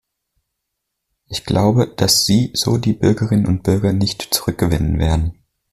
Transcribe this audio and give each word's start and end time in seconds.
Ich 1.27 1.45
glaube, 1.45 1.85
dass 1.85 2.25
Sie 2.25 2.49
so 2.55 2.77
die 2.79 2.93
Bürgerinnen 2.93 3.45
und 3.45 3.61
Bürger 3.61 3.93
nicht 3.93 4.33
zurückgewinnen 4.33 4.97
werden. 4.97 5.37